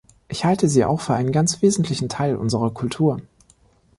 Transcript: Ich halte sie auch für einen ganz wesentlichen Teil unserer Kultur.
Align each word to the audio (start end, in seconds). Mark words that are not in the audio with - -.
Ich 0.29 0.45
halte 0.45 0.67
sie 0.67 0.83
auch 0.83 0.99
für 0.99 1.13
einen 1.13 1.31
ganz 1.31 1.61
wesentlichen 1.61 2.09
Teil 2.09 2.35
unserer 2.35 2.71
Kultur. 2.71 3.21